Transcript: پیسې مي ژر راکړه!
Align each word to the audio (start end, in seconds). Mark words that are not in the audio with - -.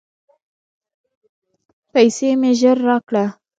پیسې 1.91 2.29
مي 2.39 2.51
ژر 2.59 2.77
راکړه! 2.87 3.25